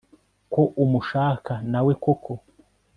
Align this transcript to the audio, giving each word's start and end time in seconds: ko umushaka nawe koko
ko 0.53 0.61
umushaka 0.83 1.53
nawe 1.71 1.91
koko 2.03 2.33